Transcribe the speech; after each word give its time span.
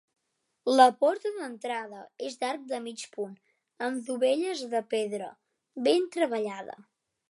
La 0.79 0.87
porta 1.03 1.31
d'entrada 1.35 1.99
és 2.29 2.39
d'arc 2.41 2.65
de 2.73 2.81
mig 2.87 3.05
punt 3.19 3.37
amb 3.89 4.03
dovelles 4.11 4.67
de 4.77 4.85
pedra 4.97 5.33
ben 5.91 6.15
treballada. 6.19 6.85